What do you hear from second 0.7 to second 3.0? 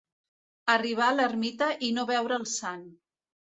Arribar a l'ermita i no veure el sant.